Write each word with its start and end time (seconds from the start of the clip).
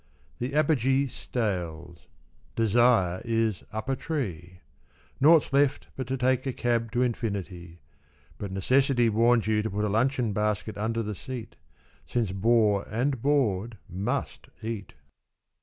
The 0.39 0.55
apogee 0.55 1.05
Stales. 1.05 2.07
Desire 2.55 3.21
is" 3.23 3.63
up 3.77 3.87
a 3.87 3.95
tree." 3.95 4.61
Nought's 5.19 5.53
left 5.53 5.89
]:)ut 5.95 6.07
to 6.07 6.17
take 6.17 6.47
a 6.47 6.53
cab 6.53 6.91
to 6.93 7.03
infinity, 7.03 7.81
But 8.39 8.51
Necessity 8.51 9.09
Warns 9.09 9.45
you 9.45 9.61
to 9.61 9.69
put 9.69 9.85
a 9.85 9.89
luncheon 9.89 10.33
basket 10.33 10.75
under 10.75 11.03
the 11.03 11.13
seat 11.13 11.55
Since 12.07 12.31
bore 12.31 12.83
and 12.89 13.21
bored 13.21 13.77
must 13.87 14.47
eat. 14.63 14.93